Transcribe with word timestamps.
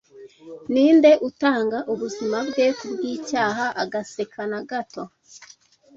Ninde 0.71 1.11
utanga 1.29 1.77
ubuzima 1.93 2.37
bwe 2.47 2.65
kubwicyaha, 2.77 3.65
agaseka 3.83 4.41
na 4.51 4.59
gato? 4.69 5.03